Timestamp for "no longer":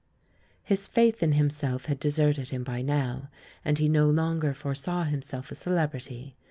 3.87-4.55